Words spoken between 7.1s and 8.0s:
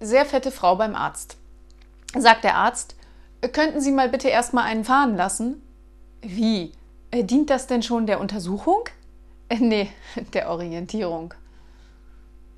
Äh, dient das denn